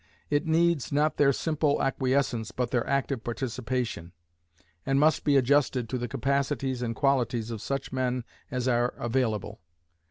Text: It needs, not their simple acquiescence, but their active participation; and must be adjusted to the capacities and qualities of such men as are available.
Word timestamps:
It 0.31 0.47
needs, 0.47 0.91
not 0.91 1.17
their 1.17 1.31
simple 1.31 1.79
acquiescence, 1.79 2.49
but 2.49 2.71
their 2.71 2.87
active 2.87 3.23
participation; 3.23 4.13
and 4.83 4.99
must 4.99 5.23
be 5.23 5.37
adjusted 5.37 5.87
to 5.89 5.99
the 5.99 6.07
capacities 6.07 6.81
and 6.81 6.95
qualities 6.95 7.51
of 7.51 7.61
such 7.61 7.91
men 7.93 8.23
as 8.49 8.67
are 8.67 8.95
available. 8.97 9.59